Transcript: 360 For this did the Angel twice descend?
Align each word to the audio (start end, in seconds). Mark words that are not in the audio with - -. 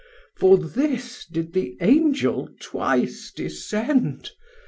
360 0.39 0.39
For 0.39 0.89
this 0.89 1.25
did 1.27 1.53
the 1.53 1.77
Angel 1.79 2.49
twice 2.59 3.31
descend? 3.35 4.31